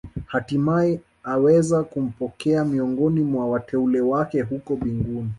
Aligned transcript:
Hatimae 0.25 0.99
aweze 1.23 1.83
kumpokea 1.83 2.65
miongoni 2.65 3.21
mwa 3.21 3.49
wateule 3.49 4.01
wake 4.01 4.41
huko 4.41 4.75
mbinguni 4.75 5.29